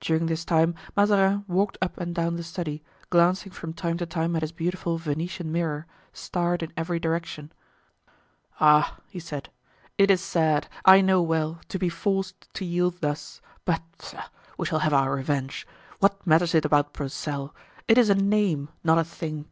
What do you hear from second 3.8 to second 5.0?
to time at his beautiful